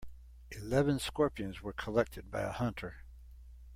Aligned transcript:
Eleven 0.49 0.97
scorpions 0.97 1.61
were 1.61 1.73
collected 1.73 2.31
by 2.31 2.41
a 2.41 2.51
hunter. 2.51 3.03